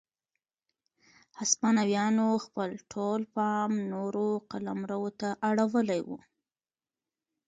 [1.39, 6.09] هسپانویانو خپل ټول پام نورو قلمرو ته اړولی و.